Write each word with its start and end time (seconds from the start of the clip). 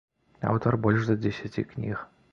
Аўтар 0.51 0.77
больш 0.85 1.05
за 1.11 1.19
дзесяці 1.23 1.69
кніг. 1.75 2.07